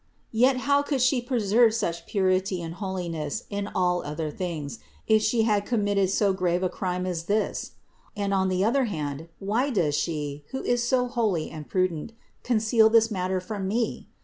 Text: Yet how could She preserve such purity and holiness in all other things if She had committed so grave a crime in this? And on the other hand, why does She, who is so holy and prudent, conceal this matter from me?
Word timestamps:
Yet 0.31 0.57
how 0.65 0.81
could 0.81 0.99
She 0.99 1.21
preserve 1.21 1.75
such 1.75 2.07
purity 2.07 2.59
and 2.59 2.73
holiness 2.73 3.43
in 3.51 3.67
all 3.67 4.03
other 4.03 4.31
things 4.31 4.79
if 5.05 5.21
She 5.21 5.43
had 5.43 5.63
committed 5.63 6.09
so 6.09 6.33
grave 6.33 6.63
a 6.63 6.69
crime 6.69 7.05
in 7.05 7.15
this? 7.27 7.73
And 8.17 8.33
on 8.33 8.49
the 8.49 8.65
other 8.65 8.85
hand, 8.85 9.27
why 9.37 9.69
does 9.69 9.93
She, 9.93 10.43
who 10.49 10.63
is 10.63 10.81
so 10.83 11.07
holy 11.07 11.51
and 11.51 11.69
prudent, 11.69 12.13
conceal 12.41 12.89
this 12.89 13.11
matter 13.11 13.39
from 13.39 13.67
me? 13.67 14.09